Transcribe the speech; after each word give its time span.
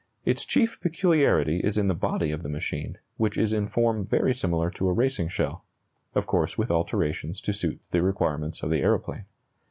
Its 0.25 0.43
chief 0.45 0.81
peculiarity 0.81 1.59
is 1.63 1.77
in 1.77 1.87
the 1.87 1.93
body 1.93 2.31
of 2.31 2.41
the 2.41 2.49
machine, 2.49 2.97
which 3.17 3.37
is 3.37 3.53
in 3.53 3.67
form 3.67 4.03
very 4.03 4.33
similar 4.33 4.71
to 4.71 4.87
a 4.87 4.91
racing 4.93 5.27
shell 5.27 5.63
of 6.15 6.25
course 6.25 6.57
with 6.57 6.71
alterations 6.71 7.39
to 7.39 7.53
suit 7.53 7.79
the 7.91 8.01
requirements 8.01 8.63
of 8.63 8.71
the 8.71 8.79
aeroplane. 8.79 9.25